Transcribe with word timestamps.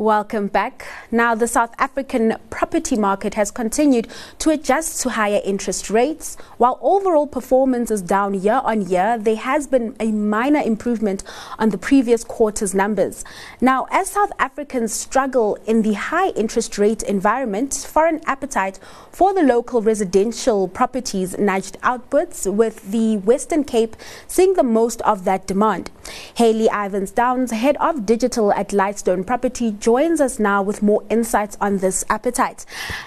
Welcome 0.00 0.46
back. 0.46 0.86
Now, 1.10 1.34
the 1.34 1.46
South 1.46 1.74
African 1.78 2.38
property 2.48 2.96
market 2.96 3.34
has 3.34 3.50
continued 3.50 4.08
to 4.38 4.48
adjust 4.48 5.02
to 5.02 5.10
higher 5.10 5.42
interest 5.44 5.90
rates. 5.90 6.38
While 6.56 6.78
overall 6.80 7.26
performance 7.26 7.90
is 7.90 8.00
down 8.00 8.32
year 8.32 8.62
on 8.64 8.88
year, 8.88 9.18
there 9.18 9.36
has 9.36 9.66
been 9.66 9.94
a 10.00 10.10
minor 10.10 10.62
improvement 10.62 11.22
on 11.58 11.68
the 11.68 11.76
previous 11.76 12.24
quarter's 12.24 12.72
numbers. 12.74 13.26
Now, 13.60 13.88
as 13.90 14.08
South 14.08 14.32
Africans 14.38 14.94
struggle 14.94 15.58
in 15.66 15.82
the 15.82 15.92
high 15.92 16.30
interest 16.30 16.78
rate 16.78 17.02
environment, 17.02 17.74
foreign 17.74 18.22
appetite 18.24 18.78
for 19.12 19.34
the 19.34 19.42
local 19.42 19.82
residential 19.82 20.66
properties 20.66 21.36
nudged 21.36 21.76
outwards, 21.82 22.48
with 22.48 22.90
the 22.90 23.18
Western 23.18 23.64
Cape 23.64 23.96
seeing 24.26 24.54
the 24.54 24.62
most 24.62 25.02
of 25.02 25.24
that 25.24 25.46
demand. 25.46 25.90
Hayley 26.36 26.70
Ivins 26.72 27.10
Downes, 27.10 27.50
head 27.50 27.76
of 27.76 28.06
digital 28.06 28.50
at 28.54 28.70
Lightstone 28.70 29.26
Property, 29.26 29.72
joins 29.90 30.20
us 30.20 30.38
now 30.38 30.62
with 30.62 30.82
more 30.82 31.02
insights 31.10 31.56
on 31.60 31.78
this 31.78 32.04
appetite. 32.08 32.64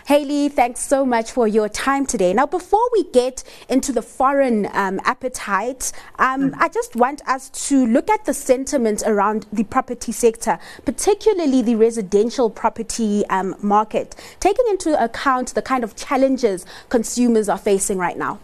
Hayley, 0.08 0.50
thanks 0.50 0.82
so 0.82 1.06
much 1.06 1.32
for 1.32 1.48
your 1.48 1.70
time 1.70 2.06
today. 2.06 2.34
Now, 2.34 2.46
before 2.46 2.86
we 2.92 3.06
get 3.12 3.42
into 3.70 3.94
the 3.94 4.02
foreign 4.02 4.68
um, 4.74 5.00
appetite, 5.06 5.94
um, 6.20 6.52
mm. 6.52 6.56
I 6.60 6.68
just 6.68 6.98
want 6.98 7.22
us 7.26 7.48
to 7.70 7.88
look 7.88 8.10
at 8.10 8.26
the 8.26 8.34
sentiment 8.34 9.02
around 9.06 9.46
the 9.54 9.64
property 9.64 10.12
sector, 10.12 10.60
particularly 10.84 11.62
the 11.62 11.78
residential 11.78 12.50
property 12.50 13.26
um, 13.28 13.56
market, 13.62 14.18
taking 14.42 14.66
into 14.68 15.02
account 15.02 15.56
the 15.56 15.62
kind 15.62 15.86
of 15.86 15.96
challenges 15.96 16.66
consumers 16.90 17.48
are 17.48 17.58
facing 17.58 17.98
right 17.98 18.18
now. 18.18 18.40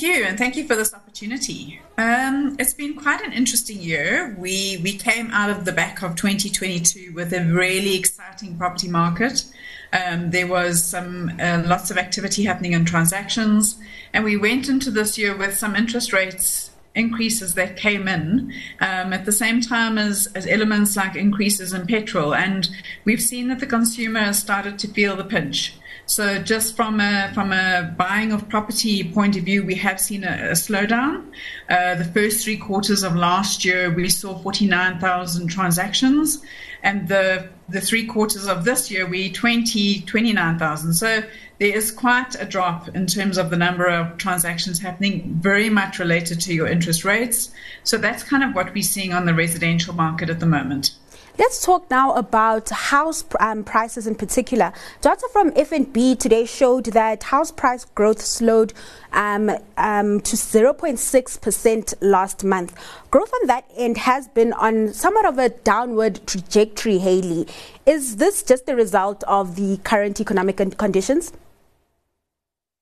Thank 0.00 0.16
you, 0.16 0.24
and 0.24 0.38
thank 0.38 0.56
you 0.56 0.66
for 0.66 0.76
this 0.76 0.94
opportunity. 0.94 1.78
Um, 1.98 2.56
it's 2.58 2.72
been 2.72 2.94
quite 2.94 3.20
an 3.20 3.34
interesting 3.34 3.82
year. 3.82 4.34
We 4.38 4.80
we 4.82 4.96
came 4.96 5.30
out 5.30 5.50
of 5.50 5.66
the 5.66 5.72
back 5.72 6.00
of 6.00 6.16
2022 6.16 7.12
with 7.12 7.34
a 7.34 7.44
really 7.44 7.98
exciting 7.98 8.56
property 8.56 8.88
market. 8.88 9.44
Um, 9.92 10.30
there 10.30 10.46
was 10.46 10.82
some 10.82 11.38
uh, 11.38 11.64
lots 11.66 11.90
of 11.90 11.98
activity 11.98 12.44
happening 12.44 12.72
in 12.72 12.86
transactions, 12.86 13.78
and 14.14 14.24
we 14.24 14.38
went 14.38 14.70
into 14.70 14.90
this 14.90 15.18
year 15.18 15.36
with 15.36 15.54
some 15.54 15.76
interest 15.76 16.14
rates 16.14 16.69
increases 16.94 17.54
that 17.54 17.76
came 17.76 18.08
in 18.08 18.52
um, 18.80 19.12
at 19.12 19.24
the 19.24 19.32
same 19.32 19.60
time 19.60 19.96
as, 19.96 20.28
as 20.34 20.46
elements 20.46 20.96
like 20.96 21.14
increases 21.14 21.72
in 21.72 21.86
petrol. 21.86 22.34
And 22.34 22.68
we've 23.04 23.22
seen 23.22 23.48
that 23.48 23.60
the 23.60 23.66
consumer 23.66 24.20
has 24.20 24.38
started 24.38 24.78
to 24.80 24.88
feel 24.88 25.16
the 25.16 25.24
pinch. 25.24 25.74
So 26.06 26.42
just 26.42 26.74
from 26.74 26.98
a 26.98 27.30
from 27.34 27.52
a 27.52 27.94
buying 27.96 28.32
of 28.32 28.48
property 28.48 29.04
point 29.12 29.36
of 29.36 29.44
view, 29.44 29.64
we 29.64 29.76
have 29.76 30.00
seen 30.00 30.24
a, 30.24 30.48
a 30.50 30.54
slowdown. 30.54 31.30
Uh, 31.68 31.94
the 31.94 32.04
first 32.04 32.42
three 32.42 32.56
quarters 32.56 33.04
of 33.04 33.14
last 33.14 33.64
year, 33.64 33.94
we 33.94 34.08
saw 34.08 34.36
49,000 34.36 35.46
transactions, 35.46 36.42
and 36.82 37.06
the 37.06 37.48
the 37.68 37.80
three 37.80 38.06
quarters 38.06 38.48
of 38.48 38.64
this 38.64 38.90
year, 38.90 39.06
we 39.06 39.30
20 39.30 40.00
29,000. 40.00 40.94
So 40.94 41.22
there 41.60 41.76
is 41.76 41.92
quite 41.92 42.34
a 42.40 42.46
drop 42.46 42.88
in 42.88 43.06
terms 43.06 43.36
of 43.36 43.50
the 43.50 43.56
number 43.56 43.86
of 43.86 44.16
transactions 44.16 44.78
happening, 44.78 45.36
very 45.42 45.68
much 45.68 45.98
related 45.98 46.40
to 46.40 46.54
your 46.54 46.66
interest 46.66 47.04
rates. 47.04 47.50
So 47.84 47.98
that's 47.98 48.22
kind 48.22 48.42
of 48.42 48.54
what 48.54 48.72
we're 48.72 48.82
seeing 48.82 49.12
on 49.12 49.26
the 49.26 49.34
residential 49.34 49.94
market 49.94 50.30
at 50.30 50.40
the 50.40 50.46
moment. 50.46 50.92
Let's 51.38 51.62
talk 51.62 51.90
now 51.90 52.14
about 52.14 52.70
house 52.70 53.24
um, 53.40 53.62
prices 53.62 54.06
in 54.06 54.14
particular. 54.14 54.72
Data 55.02 55.28
from 55.32 55.50
FNB 55.52 56.18
today 56.18 56.46
showed 56.46 56.86
that 56.86 57.24
house 57.24 57.50
price 57.50 57.84
growth 57.84 58.22
slowed 58.22 58.72
um, 59.12 59.50
um, 59.76 60.20
to 60.20 60.36
0.6% 60.36 61.94
last 62.00 62.42
month. 62.42 62.74
Growth 63.10 63.32
on 63.34 63.46
that 63.48 63.70
end 63.76 63.98
has 63.98 64.28
been 64.28 64.54
on 64.54 64.94
somewhat 64.94 65.26
of 65.26 65.38
a 65.38 65.50
downward 65.50 66.26
trajectory, 66.26 66.98
Hayley. 66.98 67.46
Is 67.84 68.16
this 68.16 68.42
just 68.42 68.64
the 68.64 68.74
result 68.74 69.22
of 69.24 69.56
the 69.56 69.76
current 69.84 70.20
economic 70.20 70.56
conditions? 70.78 71.32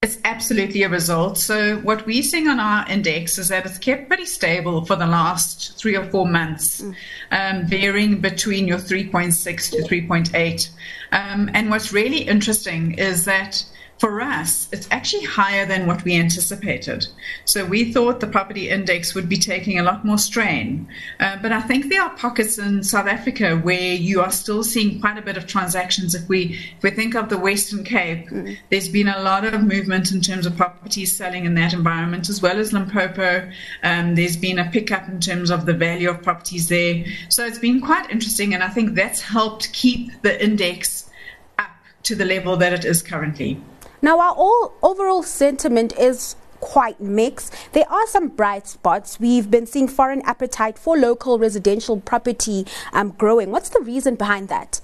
It's 0.00 0.18
absolutely 0.22 0.84
a 0.84 0.88
result. 0.88 1.38
So 1.38 1.78
what 1.78 2.06
we're 2.06 2.22
seeing 2.22 2.46
on 2.46 2.60
our 2.60 2.88
index 2.88 3.36
is 3.36 3.48
that 3.48 3.66
it's 3.66 3.78
kept 3.78 4.06
pretty 4.06 4.26
stable 4.26 4.84
for 4.84 4.94
the 4.94 5.08
last 5.08 5.76
three 5.76 5.96
or 5.96 6.04
four 6.04 6.24
months, 6.24 6.82
mm. 6.82 6.94
um, 7.32 7.66
varying 7.66 8.20
between 8.20 8.68
your 8.68 8.78
3.6 8.78 9.70
to 9.72 9.78
3.8. 9.78 10.70
Um, 11.10 11.50
and 11.52 11.68
what's 11.68 11.92
really 11.92 12.18
interesting 12.18 12.96
is 12.96 13.24
that 13.24 13.64
for 13.98 14.20
us, 14.20 14.68
it's 14.70 14.86
actually 14.90 15.24
higher 15.24 15.66
than 15.66 15.86
what 15.86 16.04
we 16.04 16.14
anticipated. 16.14 17.06
So 17.44 17.64
we 17.64 17.92
thought 17.92 18.20
the 18.20 18.28
property 18.28 18.68
index 18.68 19.14
would 19.14 19.28
be 19.28 19.36
taking 19.36 19.78
a 19.78 19.82
lot 19.82 20.04
more 20.04 20.18
strain. 20.18 20.88
Uh, 21.18 21.36
but 21.42 21.50
I 21.50 21.60
think 21.60 21.88
there 21.88 22.02
are 22.02 22.10
pockets 22.10 22.58
in 22.58 22.84
South 22.84 23.08
Africa 23.08 23.56
where 23.56 23.94
you 23.94 24.20
are 24.20 24.30
still 24.30 24.62
seeing 24.62 25.00
quite 25.00 25.18
a 25.18 25.22
bit 25.22 25.36
of 25.36 25.46
transactions. 25.46 26.14
If 26.14 26.28
we 26.28 26.58
if 26.76 26.82
we 26.82 26.90
think 26.90 27.16
of 27.16 27.28
the 27.28 27.38
Western 27.38 27.82
Cape, 27.82 28.28
mm. 28.28 28.56
there's 28.70 28.88
been 28.88 29.08
a 29.08 29.20
lot 29.22 29.44
of 29.44 29.62
movement 29.64 30.12
in 30.12 30.20
terms 30.20 30.46
of 30.46 30.56
properties 30.56 31.16
selling 31.16 31.44
in 31.44 31.54
that 31.54 31.72
environment, 31.72 32.28
as 32.28 32.40
well 32.40 32.58
as 32.58 32.72
Limpopo. 32.72 33.50
Um, 33.82 34.14
there's 34.14 34.36
been 34.36 34.60
a 34.60 34.70
pickup 34.70 35.08
in 35.08 35.20
terms 35.20 35.50
of 35.50 35.66
the 35.66 35.74
value 35.74 36.08
of 36.08 36.22
properties 36.22 36.68
there. 36.68 37.04
So 37.28 37.44
it's 37.44 37.58
been 37.58 37.80
quite 37.80 38.08
interesting, 38.10 38.54
and 38.54 38.62
I 38.62 38.68
think 38.68 38.94
that's 38.94 39.20
helped 39.20 39.72
keep 39.72 40.22
the 40.22 40.42
index 40.42 41.10
up 41.58 41.70
to 42.04 42.14
the 42.14 42.24
level 42.24 42.56
that 42.58 42.72
it 42.72 42.84
is 42.84 43.02
currently. 43.02 43.60
Now, 44.00 44.20
our 44.20 44.34
all, 44.34 44.74
overall 44.82 45.22
sentiment 45.22 45.92
is 45.98 46.36
quite 46.60 47.00
mixed. 47.00 47.54
There 47.72 47.88
are 47.90 48.06
some 48.06 48.28
bright 48.28 48.66
spots. 48.68 49.18
We've 49.18 49.50
been 49.50 49.66
seeing 49.66 49.88
foreign 49.88 50.22
appetite 50.22 50.78
for 50.78 50.96
local 50.96 51.38
residential 51.38 52.00
property 52.00 52.66
um, 52.92 53.10
growing. 53.10 53.50
What's 53.50 53.68
the 53.68 53.80
reason 53.80 54.14
behind 54.14 54.48
that? 54.48 54.80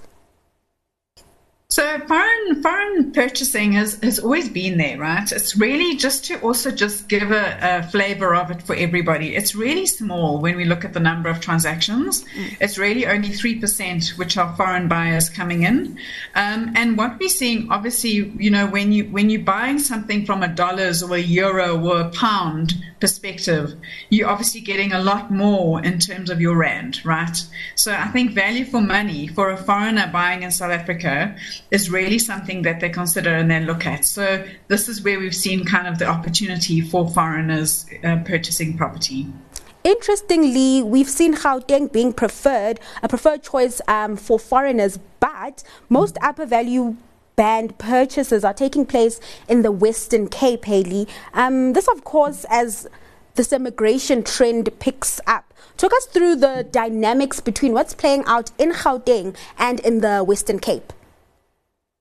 So 1.75 1.99
foreign 2.07 2.63
foreign 2.63 3.11
purchasing 3.11 3.73
has, 3.73 3.99
has 4.01 4.17
always 4.17 4.47
been 4.47 4.77
there, 4.77 4.97
right? 4.97 5.29
It's 5.29 5.57
really 5.57 5.97
just 5.97 6.23
to 6.27 6.39
also 6.39 6.71
just 6.71 7.09
give 7.09 7.31
a, 7.31 7.59
a 7.61 7.83
flavor 7.91 8.33
of 8.33 8.49
it 8.49 8.61
for 8.61 8.73
everybody. 8.73 9.35
It's 9.35 9.55
really 9.55 9.85
small 9.85 10.39
when 10.39 10.55
we 10.55 10.63
look 10.63 10.85
at 10.85 10.93
the 10.93 11.01
number 11.01 11.27
of 11.27 11.41
transactions. 11.41 12.23
Mm. 12.23 12.55
It's 12.61 12.77
really 12.77 13.05
only 13.05 13.27
three 13.27 13.59
percent 13.59 14.13
which 14.15 14.37
are 14.37 14.55
foreign 14.55 14.87
buyers 14.87 15.27
coming 15.27 15.63
in. 15.63 15.99
Um, 16.33 16.71
and 16.77 16.97
what 16.97 17.19
we're 17.19 17.27
seeing, 17.27 17.69
obviously, 17.69 18.31
you 18.37 18.51
know, 18.51 18.67
when 18.67 18.93
you 18.93 19.09
when 19.11 19.29
you're 19.29 19.41
buying 19.41 19.79
something 19.79 20.25
from 20.25 20.43
a 20.43 20.47
dollars 20.47 21.03
or 21.03 21.13
a 21.13 21.19
euro 21.19 21.77
or 21.85 21.99
a 21.99 22.09
pound 22.11 22.73
perspective, 23.01 23.75
you're 24.09 24.29
obviously 24.29 24.61
getting 24.61 24.93
a 24.93 25.03
lot 25.03 25.29
more 25.29 25.83
in 25.83 25.99
terms 25.99 26.29
of 26.29 26.39
your 26.39 26.55
rand, 26.55 27.05
right? 27.05 27.37
So 27.75 27.91
I 27.91 28.07
think 28.07 28.31
value 28.31 28.63
for 28.63 28.79
money 28.79 29.27
for 29.27 29.51
a 29.51 29.57
foreigner 29.57 30.09
buying 30.11 30.43
in 30.43 30.51
South 30.51 30.71
Africa 30.71 31.35
is 31.71 31.89
really 31.89 32.19
something 32.19 32.61
that 32.63 32.79
they 32.79 32.89
consider 32.89 33.29
and 33.29 33.49
they 33.49 33.59
look 33.59 33.85
at. 33.85 34.05
So 34.05 34.45
this 34.67 34.87
is 34.87 35.01
where 35.03 35.19
we've 35.19 35.35
seen 35.35 35.65
kind 35.65 35.87
of 35.87 35.99
the 35.99 36.05
opportunity 36.05 36.81
for 36.81 37.09
foreigners 37.09 37.85
uh, 38.03 38.17
purchasing 38.25 38.77
property. 38.77 39.27
Interestingly, 39.83 40.81
we've 40.81 41.09
seen 41.09 41.35
Gauteng 41.35 41.91
being 41.91 42.11
preferred, 42.11 42.79
a 43.03 43.07
preferred 43.07 43.43
choice 43.43 43.81
um, 43.87 44.15
for 44.15 44.39
foreigners, 44.39 44.97
but 45.19 45.63
most 45.89 46.17
upper 46.21 46.45
value 46.45 46.95
band 47.35 47.77
purchases 47.77 48.43
are 48.43 48.53
taking 48.53 48.85
place 48.85 49.19
in 49.47 49.61
the 49.61 49.71
Western 49.71 50.27
Cape, 50.27 50.65
Hayley. 50.65 51.07
Um, 51.33 51.73
this, 51.73 51.87
of 51.87 52.03
course, 52.03 52.45
as 52.49 52.87
this 53.35 53.53
immigration 53.53 54.23
trend 54.23 54.69
picks 54.79 55.19
up. 55.27 55.53
Talk 55.77 55.93
us 55.93 56.05
through 56.05 56.37
the 56.37 56.65
dynamics 56.71 57.39
between 57.41 57.73
what's 57.73 57.93
playing 57.93 58.23
out 58.25 58.51
in 58.57 58.71
Gauteng 58.71 59.35
and 59.57 59.79
in 59.81 59.99
the 59.99 60.23
Western 60.23 60.59
Cape. 60.59 60.93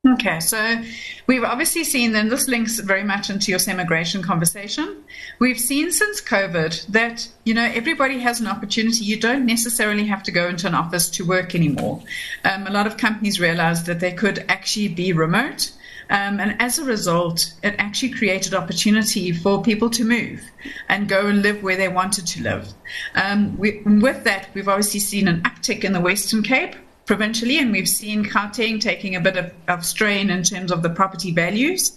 Okay, 0.06 0.38
so 0.38 0.82
we've 1.26 1.44
obviously 1.44 1.82
seen, 1.82 2.14
and 2.14 2.30
this 2.30 2.46
links 2.46 2.78
very 2.78 3.02
much 3.02 3.30
into 3.30 3.50
your 3.50 3.60
immigration 3.66 4.22
conversation. 4.22 5.02
We've 5.38 5.58
seen 5.58 5.92
since 5.92 6.20
COVID 6.20 6.88
that, 6.88 7.26
you 7.44 7.54
know, 7.54 7.64
everybody 7.64 8.18
has 8.18 8.38
an 8.38 8.46
opportunity. 8.46 9.06
You 9.06 9.18
don't 9.18 9.46
necessarily 9.46 10.04
have 10.06 10.22
to 10.24 10.30
go 10.30 10.46
into 10.46 10.66
an 10.66 10.74
office 10.74 11.08
to 11.10 11.24
work 11.24 11.54
anymore. 11.54 12.02
Um, 12.44 12.66
a 12.66 12.70
lot 12.70 12.86
of 12.86 12.98
companies 12.98 13.40
realized 13.40 13.86
that 13.86 14.00
they 14.00 14.12
could 14.12 14.44
actually 14.50 14.88
be 14.88 15.14
remote. 15.14 15.72
Um, 16.10 16.38
and 16.38 16.60
as 16.60 16.78
a 16.78 16.84
result, 16.84 17.54
it 17.62 17.74
actually 17.78 18.10
created 18.10 18.52
opportunity 18.52 19.32
for 19.32 19.62
people 19.62 19.88
to 19.88 20.04
move 20.04 20.42
and 20.90 21.08
go 21.08 21.28
and 21.28 21.40
live 21.40 21.62
where 21.62 21.76
they 21.76 21.88
wanted 21.88 22.26
to 22.26 22.42
live. 22.42 22.74
Um, 23.14 23.56
we, 23.56 23.80
with 23.86 24.22
that, 24.24 24.50
we've 24.52 24.68
obviously 24.68 25.00
seen 25.00 25.28
an 25.28 25.40
uptick 25.44 25.82
in 25.82 25.94
the 25.94 26.00
Western 26.00 26.42
Cape 26.42 26.76
provincially, 27.06 27.58
and 27.58 27.72
we've 27.72 27.88
seen 27.88 28.24
Gauteng 28.24 28.80
taking 28.80 29.14
a 29.14 29.20
bit 29.20 29.36
of, 29.36 29.52
of 29.68 29.84
strain 29.84 30.30
in 30.30 30.42
terms 30.42 30.72
of 30.72 30.82
the 30.82 30.90
property 30.90 31.32
values. 31.32 31.92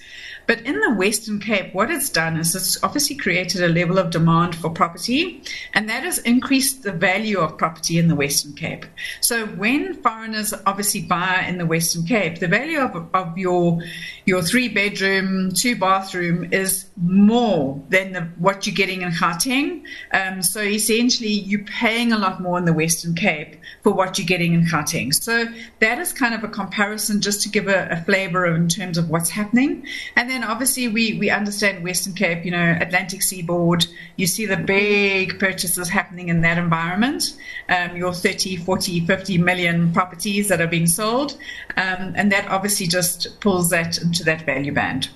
But 0.48 0.62
in 0.62 0.80
the 0.80 0.94
Western 0.94 1.42
Cape, 1.42 1.74
what 1.74 1.92
it's 1.92 2.09
done 2.09 2.38
is 2.38 2.56
it's 2.56 2.81
obviously 2.81 3.18
created 3.18 3.62
a 3.62 3.68
level 3.68 3.98
of 3.98 4.12
demand 4.12 4.56
for 4.56 4.69
property, 4.69 5.42
and 5.74 5.89
that 5.89 6.04
has 6.04 6.19
increased 6.19 6.83
the 6.83 6.94
value 6.94 7.39
of 7.39 7.57
property 7.57 7.98
in 7.98 8.07
the 8.07 8.15
Western 8.15 8.54
Cape. 8.54 8.86
So 9.19 9.45
when 9.45 10.01
foreigners 10.01 10.54
obviously 10.65 11.01
buy 11.01 11.45
in 11.50 11.57
the 11.57 11.65
Western 11.65 12.06
Cape, 12.06 12.39
the 12.39 12.48
value 12.48 12.80
of, 12.80 13.09
of 13.13 13.38
your 13.38 13.81
your 14.25 14.42
three 14.42 14.69
bedroom, 14.69 15.51
two 15.51 15.75
bathroom 15.75 16.54
is 16.54 16.86
more 16.95 17.81
than 17.89 18.13
the, 18.13 18.21
what 18.38 18.65
you're 18.65 18.75
getting 18.75 19.01
in 19.01 19.12
Gauteng. 19.12 19.83
Um, 20.13 20.42
so 20.42 20.62
essentially, 20.62 21.30
you're 21.30 21.65
paying 21.65 22.13
a 22.13 22.18
lot 22.18 22.42
more 22.42 22.57
in 22.57 22.63
the 22.63 22.74
Western 22.74 23.15
Cape 23.15 23.57
for 23.83 23.92
what 23.92 24.18
you're 24.18 24.27
getting 24.27 24.54
in 24.54 24.63
Gauteng. 24.63 24.96
So 25.11 25.45
that 25.79 25.99
is 25.99 26.13
kind 26.13 26.33
of 26.33 26.44
a 26.45 26.47
comparison 26.47 27.19
just 27.19 27.41
to 27.44 27.49
give 27.49 27.67
a, 27.67 27.89
a 27.91 28.03
flavor 28.05 28.45
in 28.45 28.69
terms 28.69 28.97
of 28.97 29.09
what's 29.09 29.29
happening. 29.29 29.85
And 30.15 30.29
then 30.29 30.38
then 30.38 30.47
obviously 30.47 30.88
we, 30.88 31.17
we 31.17 31.29
understand 31.29 31.83
Western 31.83 32.13
Cape, 32.13 32.45
you 32.45 32.51
know, 32.51 32.77
Atlantic 32.79 33.23
Seaboard, 33.23 33.88
you 34.17 34.27
see 34.27 34.45
the 34.45 34.57
big 34.57 35.39
purchases 35.39 35.89
happening 35.89 36.29
in 36.29 36.41
that 36.41 36.57
environment, 36.57 37.35
um, 37.69 37.97
your 37.97 38.13
30, 38.13 38.57
40, 38.57 39.05
50 39.05 39.38
million 39.39 39.91
properties 39.94 40.47
that 40.49 40.61
are 40.61 40.67
being 40.67 40.85
sold. 40.85 41.33
Um, 41.75 42.13
and 42.15 42.31
that 42.31 42.47
obviously 42.49 42.85
just 42.88 43.39
pulls 43.39 43.69
that 43.71 43.97
into 43.99 44.23
that 44.25 44.45
value 44.45 44.73
band. 44.73 45.09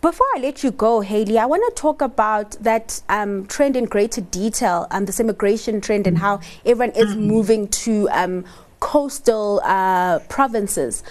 Before 0.00 0.26
I 0.36 0.40
let 0.40 0.62
you 0.62 0.70
go, 0.70 1.00
Hayley, 1.00 1.38
I 1.38 1.46
want 1.46 1.62
to 1.74 1.80
talk 1.80 2.02
about 2.02 2.52
that 2.60 3.00
um, 3.08 3.46
trend 3.46 3.74
in 3.74 3.86
greater 3.86 4.20
detail, 4.20 4.86
um, 4.90 5.06
this 5.06 5.18
immigration 5.18 5.80
trend, 5.80 6.06
and 6.06 6.18
how 6.18 6.40
everyone 6.66 6.94
is 6.94 7.08
mm-hmm. 7.08 7.26
moving 7.26 7.68
to 7.68 8.06
um, 8.10 8.44
coastal 8.84 9.62
uh, 9.64 10.18
provinces. 10.28 11.02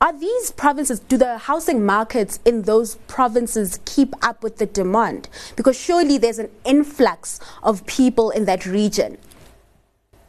Are 0.00 0.18
these 0.18 0.50
provinces, 0.50 0.98
do 0.98 1.18
the 1.18 1.36
housing 1.36 1.84
markets 1.84 2.40
in 2.46 2.62
those 2.62 2.94
provinces 3.06 3.78
keep 3.84 4.14
up 4.26 4.42
with 4.42 4.56
the 4.56 4.64
demand? 4.64 5.28
Because 5.54 5.78
surely 5.78 6.16
there's 6.16 6.38
an 6.38 6.50
influx 6.64 7.38
of 7.62 7.84
people 7.84 8.30
in 8.30 8.46
that 8.46 8.64
region. 8.64 9.18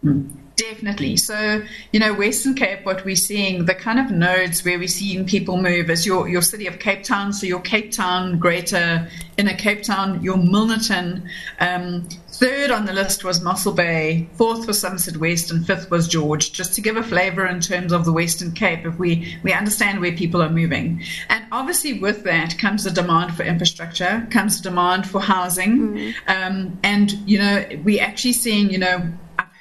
Mm. 0.03 0.30
Definitely. 0.69 1.18
So, 1.18 1.62
you 1.92 2.00
know, 2.00 2.13
Western 2.13 2.54
Cape, 2.54 2.86
what 2.86 3.04
we're 3.04 3.15
seeing, 3.15 3.65
the 3.65 3.75
kind 3.75 4.00
of 4.00 4.12
nodes 4.12 4.63
where 4.63 4.80
we're 4.80 4.88
seeing 4.88 5.25
people 5.25 5.57
move 5.57 5.89
is 5.89 6.06
your, 6.06 6.30
your 6.30 6.42
city 6.42 6.68
of 6.68 6.80
Cape 6.80 7.04
Town, 7.04 7.33
so 7.33 7.45
your 7.45 7.60
Cape 7.60 7.92
Town, 7.92 8.39
greater 8.39 9.10
inner 9.38 9.56
Cape 9.56 9.83
Town, 9.83 10.24
your 10.24 10.38
Milnerton. 10.38 11.27
Um, 11.60 12.07
third 12.30 12.71
on 12.71 12.86
the 12.86 12.94
list 12.94 13.24
was 13.24 13.42
Mossel 13.42 13.74
Bay, 13.74 14.30
fourth 14.33 14.65
was 14.65 14.80
Somerset 14.80 15.18
West, 15.18 15.51
and 15.51 15.65
fifth 15.65 15.92
was 15.92 16.07
George, 16.07 16.54
just 16.54 16.74
to 16.75 16.81
give 16.81 16.95
a 16.95 17.04
flavour 17.04 17.45
in 17.45 17.59
terms 17.59 17.92
of 17.92 18.06
the 18.06 18.13
Western 18.13 18.51
Cape, 18.54 18.86
if 18.86 18.98
we, 18.98 19.38
we 19.44 19.51
understand 19.51 20.00
where 20.00 20.13
people 20.13 20.42
are 20.42 20.50
moving. 20.50 21.04
And 21.30 21.45
obviously, 21.51 22.00
with 22.00 22.24
that 22.24 22.57
comes 22.57 22.86
the 22.86 22.92
demand 22.92 23.36
for 23.36 23.44
infrastructure, 23.44 24.25
comes 24.31 24.62
the 24.62 24.69
demand 24.69 25.09
for 25.09 25.19
housing. 25.19 25.77
Mm-hmm. 25.77 26.31
Um, 26.31 26.80
and, 26.83 27.12
you 27.30 27.39
know, 27.39 27.66
we're 27.83 28.04
actually 28.04 28.33
seeing, 28.33 28.69
you 28.69 28.77
know, 28.77 29.12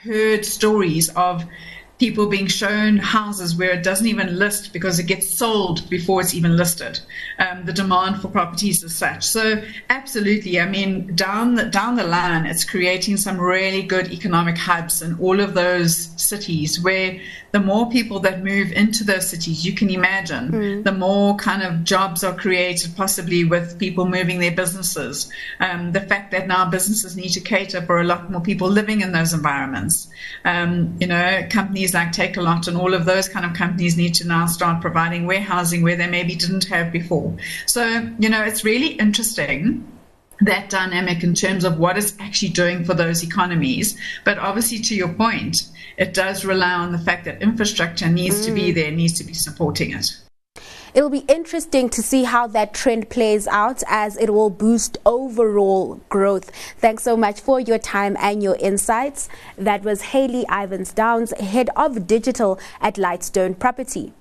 heard 0.05 0.45
stories 0.45 1.09
of 1.11 1.45
people 2.03 2.27
being 2.27 2.49
shown 2.49 2.97
houses 2.97 3.55
where 3.55 3.71
it 3.71 3.85
doesn't 3.85 4.09
even 4.09 4.37
list 4.37 4.73
because 4.73 4.99
it 4.99 5.05
gets 5.05 5.31
sold 5.31 5.89
before 5.89 6.21
it's 6.21 6.35
even 6.35 6.57
listed. 6.57 6.99
Um, 7.39 7.65
the 7.65 7.73
demand 7.73 8.21
for 8.21 8.27
properties 8.27 8.83
is 8.83 8.93
such. 8.93 9.23
So 9.23 9.63
absolutely, 9.89 10.59
I 10.59 10.67
mean, 10.67 11.15
down 11.15 11.55
the, 11.55 11.67
down 11.67 11.95
the 11.95 12.03
line, 12.03 12.45
it's 12.45 12.65
creating 12.65 13.19
some 13.19 13.41
really 13.41 13.85
good 13.85 14.11
economic 14.11 14.59
hubs 14.59 15.01
in 15.01 15.17
all 15.21 15.39
of 15.39 15.55
those 15.55 16.11
cities 16.17 16.83
where 16.83 17.21
the 17.53 17.61
more 17.61 17.89
people 17.91 18.19
that 18.21 18.43
move 18.43 18.73
into 18.73 19.05
those 19.05 19.29
cities, 19.29 19.65
you 19.65 19.75
can 19.75 19.91
imagine, 19.91 20.51
mm. 20.51 20.85
the 20.85 20.93
more 20.93 21.37
kind 21.37 21.63
of 21.63 21.85
jobs 21.85 22.25
are 22.25 22.35
created, 22.35 22.97
possibly 22.97 23.45
with 23.45 23.79
people 23.79 24.07
moving 24.07 24.41
their 24.41 24.51
businesses. 24.51 25.31
Um, 25.61 25.93
the 25.93 26.01
fact 26.01 26.31
that 26.33 26.49
now 26.49 26.69
businesses 26.69 27.15
need 27.15 27.29
to 27.31 27.41
cater 27.41 27.83
for 27.83 28.01
a 28.01 28.05
lot 28.05 28.31
more 28.31 28.41
people 28.41 28.69
living 28.69 29.03
in 29.03 29.13
those 29.13 29.35
environments. 29.35 30.09
Um, 30.47 30.97
you 30.99 31.07
know, 31.07 31.47
companies 31.51 31.92
like 31.95 32.13
Takealot 32.13 32.69
and 32.69 32.77
all 32.77 32.95
of 32.95 33.05
those 33.05 33.29
kind 33.29 33.45
of 33.45 33.55
companies 33.55 33.97
need 33.97 34.15
to 34.15 34.27
now 34.27 34.47
start 34.47 34.81
providing 34.81 35.27
warehousing 35.27 35.83
where 35.83 35.97
they 35.97 36.07
maybe 36.07 36.35
didn't 36.35 36.65
have 36.65 36.93
before. 36.93 37.37
So, 37.67 37.85
you 38.19 38.29
know, 38.29 38.43
it's 38.43 38.65
really 38.65 38.89
interesting 38.95 39.89
that 40.41 40.71
dynamic 40.71 41.23
in 41.23 41.35
terms 41.35 41.65
of 41.65 41.79
what 41.79 41.97
it's 41.97 42.15
actually 42.19 42.51
doing 42.51 42.85
for 42.85 42.95
those 42.95 43.23
economies. 43.23 43.97
But 44.25 44.39
obviously, 44.39 44.79
to 44.81 44.95
your 44.95 45.13
point, 45.13 45.69
it 45.97 46.15
does 46.15 46.45
rely 46.45 46.73
on 46.73 46.93
the 46.93 46.99
fact 46.99 47.25
that 47.27 47.43
infrastructure 47.43 48.09
needs 48.09 48.43
mm. 48.43 48.47
to 48.47 48.53
be 48.53 48.73
mm. 48.73 48.75
there, 48.75 48.91
needs 48.91 49.15
to 49.19 49.25
be 49.25 49.35
supporting 49.35 49.93
it. 49.93 50.07
It'll 50.95 51.09
be 51.09 51.25
interesting 51.27 51.89
to 51.89 52.03
see 52.03 52.25
how 52.25 52.47
that 52.49 52.75
trend 52.75 53.09
plays 53.09 53.47
out 53.47 53.83
as 53.89 54.19
it 54.19 54.31
will 54.31 54.51
boost 54.51 54.99
overall 55.07 56.01
growth. 56.11 56.51
Thanks 56.79 57.03
so 57.03 57.17
much 57.17 57.41
for 57.41 57.59
your 57.59 57.79
time 57.79 58.15
and 58.21 58.43
your 58.43 58.57
insights. 58.57 59.31
That 59.57 59.85
was 59.85 60.03
Hayley 60.13 60.45
Ivins 60.51 60.93
Downes, 60.93 61.33
Head 61.39 61.71
of 61.77 62.07
Digital 62.07 62.61
at 62.81 62.97
Lightstone 62.97 63.59
Property. 63.59 64.13